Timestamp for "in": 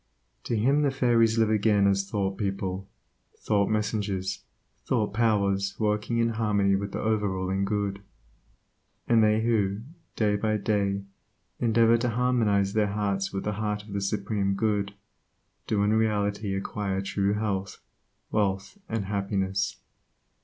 6.17-6.29, 15.83-15.93